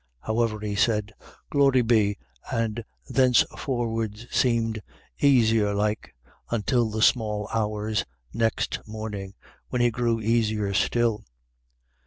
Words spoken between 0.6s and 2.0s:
he said," Glory